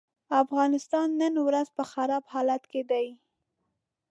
[0.43, 3.07] افغانستان نن ورځ په خراب حالت کې دی.